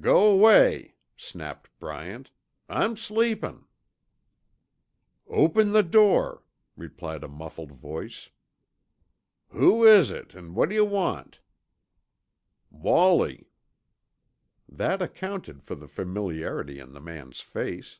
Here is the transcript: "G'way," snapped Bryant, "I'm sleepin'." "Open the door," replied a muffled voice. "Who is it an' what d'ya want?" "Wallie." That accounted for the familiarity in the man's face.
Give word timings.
"G'way," 0.00 0.94
snapped 1.18 1.68
Bryant, 1.78 2.30
"I'm 2.66 2.96
sleepin'." 2.96 3.66
"Open 5.26 5.72
the 5.72 5.82
door," 5.82 6.44
replied 6.78 7.22
a 7.22 7.28
muffled 7.28 7.72
voice. 7.72 8.30
"Who 9.50 9.84
is 9.86 10.10
it 10.10 10.34
an' 10.34 10.54
what 10.54 10.70
d'ya 10.70 10.82
want?" 10.84 11.40
"Wallie." 12.70 13.50
That 14.66 15.02
accounted 15.02 15.62
for 15.62 15.74
the 15.74 15.88
familiarity 15.88 16.78
in 16.80 16.92
the 16.94 16.98
man's 17.02 17.40
face. 17.40 17.98